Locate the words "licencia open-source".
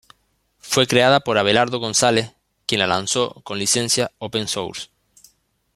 3.59-4.87